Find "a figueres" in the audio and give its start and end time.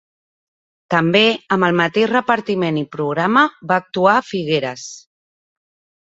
4.21-4.87